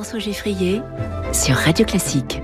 François 0.00 0.18
Geffrier 0.18 0.80
sur 1.30 1.54
Radio 1.56 1.84
Classique. 1.84 2.40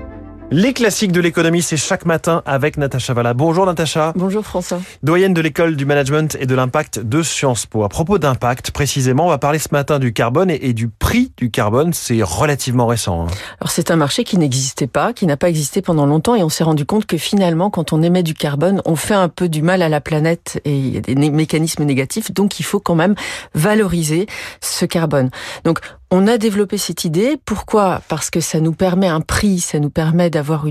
Les 0.53 0.73
classiques 0.73 1.11
de 1.11 1.21
l'économie, 1.21 1.61
c'est 1.61 1.77
chaque 1.77 2.05
matin 2.05 2.43
avec 2.47 2.77
Natacha 2.77 3.15
Valla. 3.15 3.35
Bonjour 3.35 3.67
Natacha. 3.67 4.13
Bonjour 4.15 4.45
François. 4.45 4.79
Doyenne 5.03 5.35
de 5.35 5.41
l'école 5.41 5.75
du 5.75 5.87
management 5.87 6.37
et 6.39 6.47
de 6.47 6.55
l'impact 6.55 7.01
de 7.01 7.23
Sciences 7.23 7.67
Po. 7.67 7.83
À 7.83 7.89
propos 7.89 8.19
d'impact, 8.19 8.71
précisément, 8.71 9.27
on 9.27 9.29
va 9.29 9.39
parler 9.39 9.59
ce 9.59 9.71
matin 9.73 9.99
du 9.99 10.13
carbone 10.13 10.51
et, 10.51 10.73
du 10.73 10.89
prix 10.89 11.33
du 11.37 11.51
carbone. 11.51 11.93
C'est 11.93 12.23
relativement 12.23 12.87
récent. 12.87 13.23
Hein. 13.23 13.31
Alors 13.61 13.73
c'est 13.73 13.91
un 13.91 13.97
marché 13.97 14.23
qui 14.23 14.39
n'existait 14.39 14.87
pas, 14.87 15.13
qui 15.13 15.27
n'a 15.27 15.37
pas 15.37 15.49
existé 15.49 15.83
pendant 15.83 16.07
longtemps 16.07 16.37
et 16.37 16.45
on 16.45 16.49
s'est 16.49 16.63
rendu 16.63 16.87
compte 16.87 17.07
que 17.07 17.17
finalement, 17.17 17.69
quand 17.69 17.93
on 17.93 18.01
émet 18.03 18.23
du 18.23 18.35
carbone, 18.35 18.83
on 18.85 18.95
fait 18.95 19.15
un 19.15 19.29
peu 19.29 19.49
du 19.49 19.63
mal 19.63 19.83
à 19.83 19.89
la 19.89 20.01
planète 20.01 20.61
et 20.65 20.77
il 20.77 20.95
y 20.95 20.99
a 20.99 21.01
des 21.01 21.17
mécanismes 21.17 21.83
négatifs. 21.83 22.33
Donc 22.33 22.61
il 22.61 22.65
faut 22.65 22.81
quand 22.81 22.95
même 22.95 23.17
valoriser 23.55 24.27
ce 24.61 24.85
carbone. 24.85 25.31
Donc 25.65 25.81
on 26.11 26.27
a 26.29 26.39
développé 26.39 26.79
cette 26.79 27.05
idée. 27.05 27.37
Pourquoi? 27.45 28.01
Parce 28.09 28.31
que 28.31 28.41
ça 28.41 28.61
nous 28.61 28.73
permet 28.73 29.09
un 29.09 29.21
prix, 29.21 29.59
ça 29.59 29.81
nous 29.81 29.91
permet 29.91 30.31
d'avoir 30.31 30.67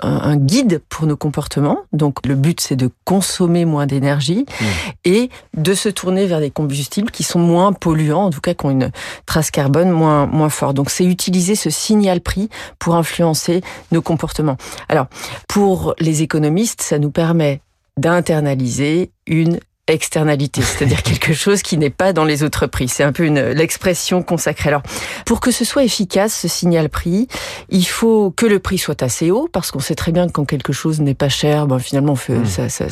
un, 0.00 0.36
guide 0.36 0.82
pour 0.88 1.06
nos 1.06 1.16
comportements. 1.16 1.78
Donc 1.92 2.26
le 2.26 2.34
but, 2.34 2.60
c'est 2.60 2.76
de 2.76 2.90
consommer 3.04 3.64
moins 3.64 3.86
d'énergie 3.86 4.44
mmh. 4.48 4.64
et 5.04 5.30
de 5.56 5.74
se 5.74 5.88
tourner 5.88 6.26
vers 6.26 6.40
des 6.40 6.50
combustibles 6.50 7.10
qui 7.10 7.22
sont 7.22 7.38
moins 7.38 7.72
polluants, 7.72 8.24
en 8.24 8.30
tout 8.30 8.40
cas 8.40 8.54
qui 8.54 8.66
ont 8.66 8.70
une 8.70 8.90
trace 9.26 9.50
carbone 9.50 9.90
moins, 9.90 10.26
moins 10.26 10.48
forte. 10.48 10.74
Donc 10.74 10.90
c'est 10.90 11.04
utiliser 11.04 11.54
ce 11.54 11.70
signal 11.70 12.20
prix 12.20 12.48
pour 12.78 12.96
influencer 12.96 13.62
nos 13.92 14.02
comportements. 14.02 14.56
Alors, 14.88 15.06
pour 15.48 15.94
les 16.00 16.22
économistes, 16.22 16.82
ça 16.82 16.98
nous 16.98 17.10
permet 17.10 17.60
d'internaliser 17.96 19.12
une 19.26 19.60
externalité, 19.86 20.62
c'est-à-dire 20.62 21.02
quelque 21.04 21.32
chose 21.32 21.62
qui 21.62 21.76
n'est 21.76 21.90
pas 21.90 22.12
dans 22.12 22.24
les 22.24 22.42
autres 22.42 22.66
prix. 22.66 22.88
C'est 22.88 23.04
un 23.04 23.12
peu 23.12 23.24
une 23.24 23.40
l'expression 23.40 24.22
consacrée. 24.22 24.70
Alors, 24.70 24.82
pour 25.26 25.40
que 25.40 25.50
ce 25.50 25.64
soit 25.64 25.84
efficace, 25.84 26.34
ce 26.34 26.48
signal 26.48 26.88
prix, 26.88 27.28
il 27.68 27.84
faut 27.84 28.30
que 28.30 28.46
le 28.46 28.58
prix 28.58 28.78
soit 28.78 29.02
assez 29.02 29.30
haut, 29.30 29.48
parce 29.52 29.70
qu'on 29.70 29.80
sait 29.80 29.94
très 29.94 30.12
bien 30.12 30.26
que 30.26 30.32
quand 30.32 30.44
quelque 30.44 30.72
chose 30.72 31.00
n'est 31.00 31.14
pas 31.14 31.28
cher, 31.28 31.66
ben 31.66 31.78
finalement, 31.78 32.12
on 32.12 32.16
fait, 32.16 32.34
hmm. 32.34 32.46
ça, 32.46 32.68
ça, 32.68 32.86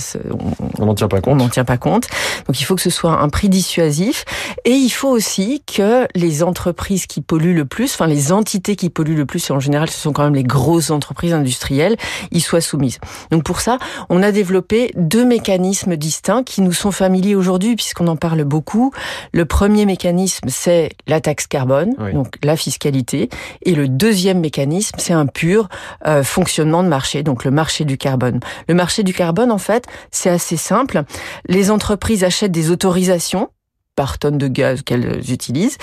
on 0.78 0.86
n'en 0.86 0.94
tient 0.94 1.08
pas 1.08 1.20
compte. 1.20 1.34
On 1.34 1.36
n'en 1.36 1.48
tient 1.48 1.64
pas 1.64 1.78
compte. 1.78 2.08
Donc, 2.46 2.60
il 2.60 2.64
faut 2.64 2.74
que 2.74 2.82
ce 2.82 2.90
soit 2.90 3.12
un 3.12 3.28
prix 3.28 3.48
dissuasif, 3.48 4.24
et 4.64 4.72
il 4.72 4.90
faut 4.90 5.08
aussi 5.08 5.62
que 5.66 6.06
les 6.14 6.42
entreprises 6.42 7.06
qui 7.06 7.22
polluent 7.22 7.54
le 7.54 7.64
plus, 7.64 7.94
enfin 7.94 8.06
les 8.06 8.32
entités 8.32 8.76
qui 8.76 8.90
polluent 8.90 9.16
le 9.16 9.26
plus, 9.26 9.48
et 9.48 9.52
en 9.52 9.60
général, 9.60 9.88
ce 9.88 9.98
sont 9.98 10.12
quand 10.12 10.24
même 10.24 10.34
les 10.34 10.44
grosses 10.44 10.90
entreprises 10.90 11.32
industrielles, 11.32 11.96
y 12.32 12.40
soient 12.40 12.60
soumises. 12.60 12.98
Donc, 13.30 13.44
pour 13.44 13.60
ça, 13.60 13.78
on 14.10 14.22
a 14.22 14.30
développé 14.30 14.92
deux 14.96 15.24
mécanismes 15.24 15.96
distincts 15.96 16.42
qui 16.42 16.60
nous 16.60 16.72
sont 16.82 16.90
familiers 16.90 17.34
aujourd'hui 17.34 17.76
puisqu'on 17.76 18.08
en 18.08 18.16
parle 18.16 18.44
beaucoup. 18.44 18.92
Le 19.32 19.44
premier 19.44 19.86
mécanisme, 19.86 20.48
c'est 20.48 20.90
la 21.06 21.20
taxe 21.20 21.46
carbone, 21.46 21.94
donc 22.12 22.36
la 22.42 22.56
fiscalité. 22.56 23.28
Et 23.62 23.74
le 23.74 23.88
deuxième 23.88 24.40
mécanisme, 24.40 24.96
c'est 24.98 25.12
un 25.12 25.26
pur 25.26 25.68
euh, 26.06 26.22
fonctionnement 26.22 26.82
de 26.82 26.88
marché, 26.88 27.22
donc 27.22 27.44
le 27.44 27.50
marché 27.50 27.84
du 27.84 27.96
carbone. 27.96 28.40
Le 28.68 28.74
marché 28.74 29.02
du 29.02 29.14
carbone, 29.14 29.50
en 29.50 29.58
fait, 29.58 29.84
c'est 30.10 30.30
assez 30.30 30.56
simple. 30.56 31.02
Les 31.46 31.70
entreprises 31.70 32.24
achètent 32.24 32.52
des 32.52 32.70
autorisations 32.70 33.48
par 33.94 34.18
tonne 34.18 34.38
de 34.38 34.48
gaz 34.48 34.82
qu'elles 34.82 35.30
utilisent. 35.30 35.76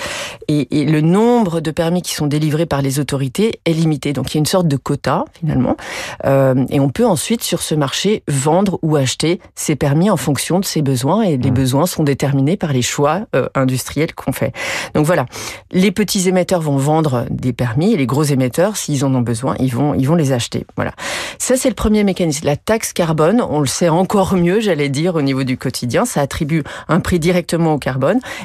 Et, 0.48 0.80
et, 0.80 0.84
le 0.84 1.00
nombre 1.00 1.60
de 1.60 1.70
permis 1.70 2.02
qui 2.02 2.14
sont 2.14 2.26
délivrés 2.26 2.66
par 2.66 2.82
les 2.82 2.98
autorités 2.98 3.60
est 3.64 3.72
limité. 3.72 4.12
Donc 4.12 4.32
il 4.32 4.34
y 4.34 4.38
a 4.38 4.40
une 4.40 4.46
sorte 4.46 4.66
de 4.66 4.76
quota 4.76 5.24
finalement. 5.38 5.76
Euh, 6.24 6.64
et 6.70 6.80
on 6.80 6.88
peut 6.88 7.06
ensuite 7.06 7.42
sur 7.42 7.62
ce 7.62 7.74
marché 7.74 8.24
vendre 8.26 8.78
ou 8.82 8.96
acheter 8.96 9.40
ces 9.54 9.76
permis 9.76 10.10
en 10.10 10.16
fonction 10.16 10.58
de 10.58 10.64
ses 10.64 10.82
besoins. 10.82 11.22
Et 11.22 11.36
les 11.36 11.50
mmh. 11.50 11.54
besoins 11.54 11.86
sont 11.86 12.02
déterminés 12.02 12.56
par 12.56 12.72
les 12.72 12.82
choix 12.82 13.22
euh, 13.36 13.48
industriels 13.54 14.12
qu'on 14.14 14.32
fait. 14.32 14.52
Donc 14.94 15.06
voilà, 15.06 15.26
les 15.70 15.92
petits 15.92 16.28
émetteurs 16.28 16.60
vont 16.60 16.78
vendre 16.78 17.26
des 17.30 17.52
permis 17.52 17.92
et 17.92 17.96
les 17.96 18.06
gros 18.06 18.24
émetteurs, 18.24 18.76
s'ils 18.76 19.04
en 19.04 19.14
ont 19.14 19.20
besoin, 19.20 19.54
ils 19.60 19.72
vont, 19.72 19.94
ils 19.94 20.08
vont 20.08 20.16
les 20.16 20.32
acheter. 20.32 20.66
Voilà. 20.74 20.92
Ça 21.38 21.56
c'est 21.56 21.68
le 21.68 21.74
premier 21.76 22.02
mécanisme. 22.02 22.44
La 22.46 22.56
taxe 22.56 22.92
carbone, 22.92 23.40
on 23.48 23.60
le 23.60 23.66
sait 23.66 23.88
encore 23.88 24.34
mieux, 24.34 24.58
j'allais 24.60 24.88
dire, 24.88 25.14
au 25.14 25.22
niveau 25.22 25.44
du 25.44 25.56
quotidien. 25.56 26.04
Ça 26.04 26.22
attribue 26.22 26.64
un 26.88 26.98
prix 26.98 27.20
directement 27.20 27.74
au 27.74 27.78
carbone 27.78 27.99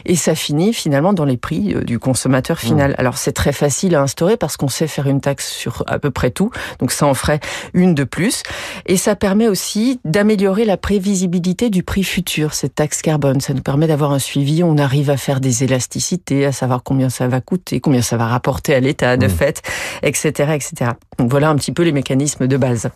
et 0.06 0.16
ça 0.16 0.36
finit 0.36 0.74
finalement 0.74 1.14
dans 1.14 1.26
les 1.26 1.38
prix 1.38 1.74
euh, 1.74 1.82
du 1.82 2.00
consommateur 2.00 2.60
final. 2.60 2.92
Mmh. 2.92 2.96
Alors 2.98 3.18
c'est 3.18 3.32
très 3.32 3.52
facile 3.52 3.96
à 3.96 4.02
instaurer 4.02 4.38
parce 4.38 4.58
qu'on 4.58 4.68
sait 4.68 4.88
faire 4.88 5.08
une 5.08 5.22
taxe 5.22 5.52
sur 5.52 5.84
à 5.88 6.00
peu 6.00 6.12
près 6.12 6.32
tout, 6.32 6.52
donc 6.80 6.92
ça 6.92 7.06
en 7.06 7.14
ferait 7.14 7.40
une 7.74 7.96
de 7.96 8.04
plus. 8.04 8.44
Et 8.86 8.98
ça 8.98 9.16
permet 9.16 9.48
aussi 9.48 10.00
d'améliorer 10.06 10.66
la 10.66 10.78
prévisibilité 10.78 11.70
du 11.70 11.84
prix 11.84 12.04
futur, 12.04 12.54
cette 12.54 12.76
taxe 12.76 13.02
carbone. 13.02 13.42
Ça 13.42 13.54
nous 13.54 13.62
permet 13.62 13.88
d'avoir 13.88 14.12
un 14.12 14.20
suivi, 14.20 14.64
on 14.64 14.78
arrive 14.78 15.10
à 15.10 15.18
faire 15.18 15.40
des 15.40 15.64
élasticités, 15.64 16.46
à 16.46 16.52
savoir 16.52 16.84
combien 16.84 17.10
ça 17.10 17.28
va 17.28 17.42
coûter, 17.42 17.80
combien 17.80 18.02
ça 18.02 18.18
va 18.18 18.28
rapporter 18.28 18.76
à 18.76 18.80
l'État 18.80 19.18
de 19.18 19.28
mmh. 19.28 19.30
fait, 19.30 19.62
etc., 20.04 20.54
etc. 20.56 20.92
Donc 21.18 21.32
voilà 21.32 21.50
un 21.50 21.56
petit 21.56 21.72
peu 21.72 21.84
les 21.84 21.92
mécanismes 21.92 22.48
de 22.48 22.58
base. 22.58 22.90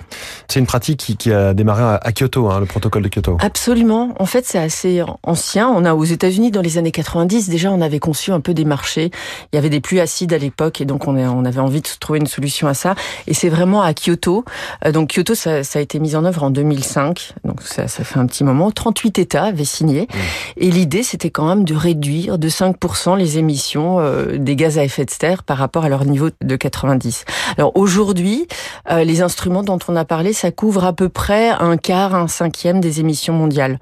C'est 0.47 0.59
une 0.59 0.65
pratique 0.65 1.15
qui, 1.17 1.31
a 1.31 1.53
démarré 1.53 1.97
à 2.01 2.11
Kyoto, 2.11 2.49
hein, 2.49 2.59
le 2.59 2.65
protocole 2.65 3.03
de 3.03 3.09
Kyoto. 3.09 3.37
Absolument. 3.39 4.13
En 4.19 4.25
fait, 4.25 4.45
c'est 4.45 4.59
assez 4.59 5.01
ancien. 5.23 5.69
On 5.69 5.85
a 5.85 5.93
aux 5.93 6.03
États-Unis 6.03 6.48
dans 6.51 6.61
les 6.61 6.77
années 6.77 6.91
90, 6.91 7.49
déjà, 7.49 7.71
on 7.71 7.81
avait 7.81 7.99
conçu 7.99 8.31
un 8.31 8.39
peu 8.39 8.53
des 8.53 8.65
marchés. 8.65 9.11
Il 9.51 9.55
y 9.55 9.59
avait 9.59 9.69
des 9.69 9.81
pluies 9.81 9.99
acides 9.99 10.33
à 10.33 10.37
l'époque 10.37 10.81
et 10.81 10.85
donc 10.85 11.07
on, 11.07 11.17
on 11.17 11.45
avait 11.45 11.59
envie 11.59 11.81
de 11.81 11.87
trouver 11.99 12.19
une 12.19 12.27
solution 12.27 12.67
à 12.67 12.73
ça. 12.73 12.95
Et 13.27 13.33
c'est 13.33 13.49
vraiment 13.49 13.81
à 13.81 13.93
Kyoto. 13.93 14.45
Euh, 14.85 14.91
donc 14.91 15.13
Kyoto, 15.13 15.35
ça, 15.35 15.63
ça, 15.63 15.79
a 15.79 15.81
été 15.81 15.99
mis 15.99 16.15
en 16.15 16.25
œuvre 16.25 16.43
en 16.43 16.49
2005. 16.49 17.33
Donc 17.43 17.61
ça, 17.61 17.87
ça 17.87 18.03
fait 18.03 18.19
un 18.19 18.25
petit 18.25 18.43
moment. 18.43 18.71
38 18.71 19.19
États 19.19 19.45
avaient 19.45 19.65
signé. 19.65 20.01
Mmh. 20.01 20.17
Et 20.57 20.71
l'idée, 20.71 21.03
c'était 21.03 21.29
quand 21.29 21.47
même 21.47 21.63
de 21.63 21.75
réduire 21.75 22.37
de 22.37 22.49
5% 22.49 23.17
les 23.17 23.37
émissions 23.37 23.99
euh, 23.99 24.37
des 24.37 24.55
gaz 24.55 24.77
à 24.77 24.83
effet 24.83 25.05
de 25.05 25.11
serre 25.11 25.43
par 25.43 25.57
rapport 25.57 25.85
à 25.85 25.89
leur 25.89 26.05
niveau 26.05 26.29
de 26.41 26.55
90. 26.55 27.25
Alors 27.57 27.75
aujourd'hui, 27.75 28.47
euh, 28.91 29.03
les 29.03 29.21
instruments 29.21 29.63
dont 29.63 29.79
on 29.87 29.95
a 29.95 30.05
parlé, 30.05 30.33
ça 30.33 30.51
couvre 30.51 30.85
à 30.85 30.93
peu 30.93 31.09
près 31.09 31.49
un 31.49 31.77
quart, 31.77 32.15
un 32.15 32.27
cinquième 32.27 32.79
des 32.79 32.99
émissions 32.99 33.33
mondiales. 33.33 33.79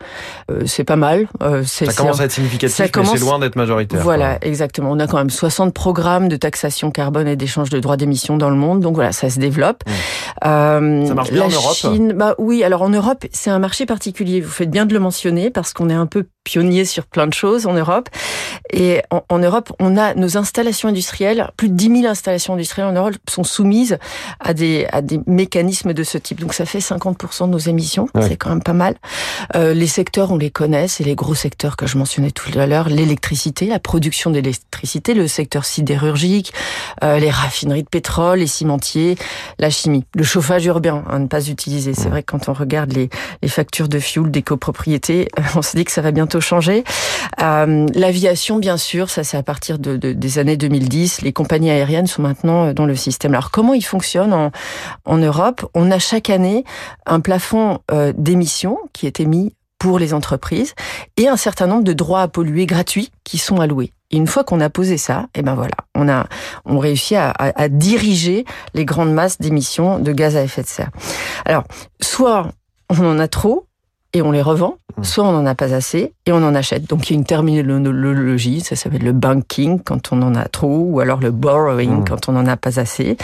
c'est 0.66 0.84
pas 0.84 0.96
mal. 0.96 1.28
ça 1.66 1.94
commence 1.94 2.20
à 2.20 2.26
être 2.26 2.38
significatif 2.60 2.76
ça 2.76 2.88
commence... 2.90 3.14
mais 3.14 3.20
c'est 3.20 3.26
loin 3.26 3.40
d'être 3.40 3.56
majoritaire. 3.56 4.02
Voilà, 4.02 4.38
exactement. 4.42 4.92
On 4.92 5.00
a 5.00 5.08
quand 5.08 5.18
même 5.18 5.30
60 5.30 5.74
programmes 5.74 6.28
de 6.28 6.36
taxation 6.36 6.92
carbone 6.92 7.28
et 7.28 7.36
d'échange 7.36 7.70
de 7.70 7.80
droits 7.80 7.98
d'émission 7.98 8.38
dans 8.38 8.50
le 8.50 8.56
monde, 8.56 8.82
donc 8.82 8.96
voilà, 8.96 9.12
ça 9.12 9.30
se 9.30 9.40
développe. 9.40 9.84
Mmh. 9.86 9.92
Euh, 10.46 11.06
ça 11.06 11.14
marche 11.14 11.32
bien 11.32 11.42
la 11.42 11.48
en 11.48 11.50
Europe 11.50 11.76
Chine, 11.76 12.14
bah 12.14 12.36
oui, 12.38 12.64
alors 12.64 12.82
en 12.82 12.90
Europe, 12.90 13.26
c'est 13.32 13.50
un 13.50 13.60
marché 13.60 13.86
particulier. 13.86 14.42
Vous 14.42 14.50
faites 14.50 14.72
bien 14.72 14.86
de 14.86 14.94
le 14.94 15.00
mentionner 15.00 15.50
parce 15.50 15.74
qu'on 15.74 15.90
est 15.90 15.94
un 15.94 16.06
peu 16.06 16.26
pionnier 16.48 16.86
sur 16.86 17.06
plein 17.06 17.28
de 17.28 17.34
choses 17.34 17.68
en 17.68 17.74
Europe. 17.74 18.08
Et 18.72 19.02
en, 19.10 19.40
Europe, 19.40 19.72
on 19.80 19.98
a 19.98 20.14
nos 20.14 20.38
installations 20.38 20.88
industrielles, 20.90 21.52
plus 21.58 21.70
de 21.70 21.74
10 21.74 22.02
000 22.02 22.12
installations 22.12 22.54
industrielles 22.54 22.88
en 22.88 22.94
Europe 22.94 23.16
sont 23.30 23.44
soumises 23.44 23.98
à 24.40 24.54
des, 24.54 24.88
à 24.92 25.02
des 25.02 25.20
mécanismes 25.28 25.94
de 25.94 26.04
ce 26.04 26.18
type. 26.18 26.40
Donc 26.40 26.54
ça 26.54 26.66
fait 26.66 26.80
50% 26.80 27.48
de 27.48 27.52
nos 27.52 27.58
émissions, 27.58 28.08
c'est 28.22 28.38
quand 28.38 28.50
même 28.50 28.64
pas 28.64 28.74
mal. 28.74 28.96
Euh, 29.56 29.74
les 29.74 29.88
secteurs, 29.88 30.32
on 30.32 30.38
les 30.38 30.50
connaît, 30.50 30.88
c'est 30.88 31.04
les 31.04 31.16
gros 31.16 31.36
secteurs 31.36 31.76
que 31.76 31.86
je 31.86 31.98
mentionnais 31.98 32.32
tout 32.32 32.47
à 32.56 32.68
l'heure, 32.68 32.90
l'électricité, 32.90 33.68
la 33.68 33.80
production 33.80 34.30
d'électricité, 34.30 35.14
le 35.14 35.28
secteur 35.28 35.66
sidérurgique, 35.66 36.54
euh, 37.04 37.20
les 37.20 37.30
raffineries 37.30 37.84
de 37.84 37.90
pétrole, 37.90 38.40
les 38.40 38.48
cimentiers, 38.48 39.18
la 39.60 39.70
chimie, 39.70 40.04
le 40.16 40.24
chauffage 40.24 40.66
urbain, 40.66 41.04
à 41.10 41.20
ne 41.20 41.28
pas 41.28 41.48
utiliser. 41.48 41.94
C'est 41.94 42.10
vrai 42.10 42.24
que 42.24 42.32
quand 42.32 42.50
on 42.50 42.54
regarde 42.54 42.94
les, 42.94 43.10
les 43.42 43.50
factures 43.50 43.90
de 43.90 44.00
fuel 44.00 44.32
des 44.32 44.42
copropriétés, 44.42 45.28
on 45.56 45.62
se 45.62 45.76
dit 45.76 45.86
que 45.86 45.92
ça 45.92 46.02
va 46.02 46.12
bientôt 46.12 46.42
changer. 46.42 46.84
Euh, 47.42 47.86
L'aviation, 47.94 48.60
bien 48.60 48.78
sûr, 48.78 49.10
ça 49.10 49.24
c'est 49.24 49.38
à 49.38 49.44
partir 49.44 49.80
de, 49.80 49.98
de, 49.98 50.14
des 50.14 50.40
années 50.40 50.58
2010. 50.58 51.22
Les 51.22 51.34
compagnies 51.34 51.72
aériennes 51.72 52.08
sont 52.08 52.22
maintenant 52.22 52.74
dans 52.74 52.86
le 52.86 52.96
système. 52.96 53.34
Alors 53.34 53.52
comment 53.52 53.74
il 53.74 53.84
fonctionne 53.84 54.34
en, 54.34 54.52
en 55.06 55.18
Europe? 55.18 55.66
On 55.74 55.92
a 55.92 56.00
chaque 56.00 56.30
année 56.30 56.64
un 57.06 57.20
plafond 57.20 57.80
euh, 57.92 58.14
d'émissions 58.16 58.78
qui 58.94 59.08
est 59.08 59.20
émis 59.20 59.54
pour 59.80 60.00
les 60.00 60.14
entreprises 60.14 60.74
et 61.18 61.28
un 61.28 61.38
certain 61.38 61.68
nombre 61.68 61.84
de 61.84 61.94
droits 61.94 62.22
à 62.22 62.28
polluer 62.28 62.66
gratuits 62.66 63.12
qui 63.24 63.38
sont 63.38 63.60
alloués. 63.60 63.94
Et 64.12 64.18
une 64.18 64.28
fois 64.28 64.44
qu'on 64.44 64.62
a 64.62 64.70
posé 64.70 64.98
ça, 64.98 65.28
et 65.36 65.40
eh 65.40 65.42
ben 65.42 65.56
voilà, 65.56 65.76
on 65.94 66.08
a 66.08 66.28
on 66.66 66.80
réussit 66.80 67.18
à, 67.18 67.32
à, 67.32 67.62
à 67.62 67.68
diriger 67.68 68.46
les 68.74 68.86
grandes 68.86 69.14
masses 69.14 69.40
d'émissions 69.40 70.00
de 70.00 70.12
gaz 70.14 70.38
à 70.38 70.44
effet 70.44 70.62
de 70.62 70.68
serre. 70.68 70.92
Alors, 71.46 71.66
soit 72.02 72.48
on 72.90 73.06
en 73.06 73.20
a 73.20 73.28
trop, 73.28 73.67
et 74.18 74.22
on 74.22 74.32
les 74.32 74.42
revend, 74.42 74.78
mmh. 74.98 75.04
soit 75.04 75.24
on 75.24 75.32
n'en 75.32 75.46
a 75.46 75.56
pas 75.56 75.74
assez 75.74 76.14
et 76.26 76.32
on 76.32 76.38
en 76.38 76.56
achète. 76.56 76.90
Donc 76.90 77.10
il 77.10 77.14
y 77.14 77.16
a 77.16 77.20
une 77.20 77.26
terminologie, 77.26 78.62
ça 78.62 78.76
s'appelle 78.76 79.04
le 79.04 79.12
banking 79.12 79.80
quand 79.84 80.12
on 80.12 80.22
en 80.22 80.36
a 80.36 80.46
trop, 80.46 80.80
ou 80.80 81.00
alors 81.00 81.20
le 81.20 81.32
borrowing 81.32 82.02
mmh. 82.02 82.06
quand 82.06 82.30
on 82.30 82.32
n'en 82.34 82.46
a 82.48 82.58
pas 82.58 82.80
assez. 82.80 83.18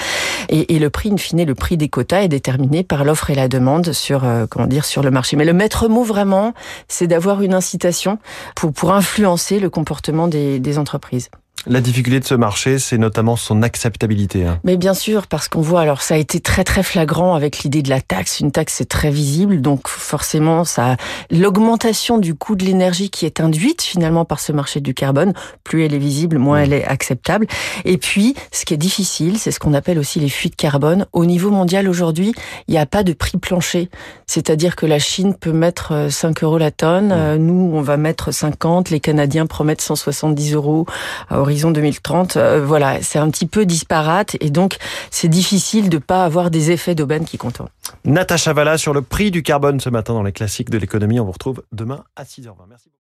Et, 0.49 0.75
et, 0.75 0.79
le 0.79 0.89
prix, 0.89 1.11
in 1.11 1.17
fine, 1.17 1.43
le 1.43 1.55
prix 1.55 1.77
des 1.77 1.89
quotas 1.89 2.21
est 2.21 2.27
déterminé 2.27 2.83
par 2.83 3.03
l'offre 3.03 3.29
et 3.31 3.35
la 3.35 3.47
demande 3.47 3.91
sur, 3.91 4.23
euh, 4.23 4.45
comment 4.47 4.67
dire, 4.67 4.85
sur 4.85 5.01
le 5.01 5.11
marché. 5.11 5.35
Mais 5.35 5.45
le 5.45 5.53
maître 5.53 5.87
mot 5.87 6.03
vraiment, 6.03 6.53
c'est 6.87 7.07
d'avoir 7.07 7.41
une 7.41 7.53
incitation 7.53 8.19
pour, 8.55 8.71
pour 8.71 8.93
influencer 8.93 9.59
le 9.59 9.69
comportement 9.69 10.27
des, 10.27 10.59
des 10.59 10.77
entreprises. 10.77 11.29
La 11.65 11.79
difficulté 11.79 12.19
de 12.19 12.25
ce 12.25 12.35
marché, 12.35 12.77
c'est 12.77 12.97
notamment 12.97 13.37
son 13.37 13.61
acceptabilité. 13.61 14.45
Hein. 14.45 14.59
Mais 14.65 14.75
bien 14.75 14.93
sûr, 14.93 15.27
parce 15.27 15.47
qu'on 15.47 15.61
voit, 15.61 15.79
alors 15.79 16.01
ça 16.01 16.15
a 16.15 16.17
été 16.17 16.41
très 16.41 16.65
très 16.65 16.83
flagrant 16.83 17.35
avec 17.35 17.59
l'idée 17.59 17.81
de 17.81 17.89
la 17.89 18.01
taxe. 18.01 18.41
Une 18.41 18.51
taxe, 18.51 18.73
c'est 18.77 18.89
très 18.89 19.11
visible, 19.11 19.61
donc 19.61 19.87
forcément, 19.87 20.65
ça, 20.65 20.97
l'augmentation 21.31 22.17
du 22.17 22.35
coût 22.35 22.55
de 22.55 22.65
l'énergie 22.65 23.09
qui 23.09 23.25
est 23.25 23.39
induite 23.39 23.81
finalement 23.81 24.25
par 24.25 24.41
ce 24.41 24.51
marché 24.51 24.81
du 24.81 24.93
carbone, 24.93 25.33
plus 25.63 25.85
elle 25.85 25.93
est 25.93 25.99
visible, 25.99 26.37
moins 26.37 26.63
elle 26.63 26.73
est 26.73 26.83
acceptable. 26.83 27.47
Et 27.85 27.97
puis, 27.97 28.35
ce 28.51 28.65
qui 28.65 28.73
est 28.73 28.77
difficile, 28.77 29.37
c'est 29.37 29.51
ce 29.51 29.59
qu'on 29.59 29.73
appelle 29.73 29.99
aussi 29.99 30.19
les 30.19 30.29
fuites 30.29 30.57
carbone. 30.57 31.05
Au 31.13 31.23
niveau 31.23 31.49
mondial 31.49 31.87
aujourd'hui, 31.87 32.33
il 32.67 32.71
n'y 32.71 32.77
a 32.77 32.85
pas 32.85 33.03
de 33.03 33.13
prix 33.13 33.37
plancher. 33.37 33.89
C'est-à-dire 34.27 34.75
que 34.75 34.85
la 34.85 34.99
Chine 34.99 35.33
peut 35.33 35.53
mettre 35.53 36.07
5 36.09 36.43
euh, 36.43 36.45
euros 36.45 36.57
la 36.57 36.71
tonne, 36.71 37.11
euh, 37.13 37.37
nous 37.37 37.71
on 37.73 37.81
va 37.81 37.95
mettre 37.95 38.31
50, 38.31 38.89
les 38.89 38.99
Canadiens 38.99 39.45
promettent 39.45 39.81
170 39.81 40.53
euros 40.55 40.85
à 41.29 41.39
horizon 41.53 41.71
2030. 41.71 42.37
Euh, 42.37 42.65
voilà, 42.65 43.01
c'est 43.01 43.19
un 43.19 43.29
petit 43.29 43.45
peu 43.45 43.65
disparate 43.65 44.35
et 44.39 44.49
donc 44.49 44.77
c'est 45.11 45.27
difficile 45.27 45.89
de 45.89 45.97
pas 45.99 46.25
avoir 46.25 46.49
des 46.49 46.71
effets 46.71 46.95
d'aubaine 46.95 47.25
qui 47.25 47.37
comptent. 47.37 47.61
Natacha 48.05 48.53
Valla 48.53 48.77
sur 48.77 48.93
le 48.93 49.01
prix 49.01 49.31
du 49.31 49.43
carbone 49.43 49.79
ce 49.79 49.89
matin 49.89 50.13
dans 50.13 50.23
les 50.23 50.31
classiques 50.31 50.69
de 50.69 50.77
l'économie. 50.77 51.19
On 51.19 51.25
vous 51.25 51.31
retrouve 51.31 51.63
demain 51.71 52.03
à 52.15 52.23
6h20. 52.23 52.53
Merci. 52.67 52.89